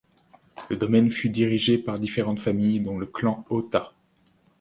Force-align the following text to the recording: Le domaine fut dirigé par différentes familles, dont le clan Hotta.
Le 0.71 0.77
domaine 0.77 1.11
fut 1.11 1.29
dirigé 1.29 1.77
par 1.77 1.99
différentes 1.99 2.39
familles, 2.39 2.79
dont 2.79 2.97
le 2.97 3.05
clan 3.05 3.45
Hotta. 3.51 3.93